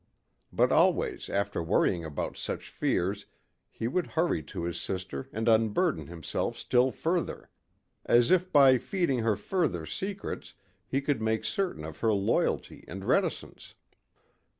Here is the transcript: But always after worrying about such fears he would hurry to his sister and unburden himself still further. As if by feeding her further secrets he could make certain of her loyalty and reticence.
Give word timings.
But 0.51 0.71
always 0.71 1.29
after 1.29 1.61
worrying 1.61 2.03
about 2.03 2.35
such 2.35 2.71
fears 2.71 3.27
he 3.69 3.87
would 3.87 4.07
hurry 4.07 4.41
to 4.45 4.63
his 4.63 4.81
sister 4.81 5.29
and 5.31 5.47
unburden 5.47 6.07
himself 6.07 6.57
still 6.57 6.91
further. 6.91 7.51
As 8.03 8.31
if 8.31 8.51
by 8.51 8.79
feeding 8.79 9.19
her 9.19 9.35
further 9.35 9.85
secrets 9.85 10.55
he 10.87 11.01
could 11.01 11.21
make 11.21 11.45
certain 11.45 11.85
of 11.85 11.99
her 11.99 12.13
loyalty 12.13 12.83
and 12.87 13.05
reticence. 13.05 13.75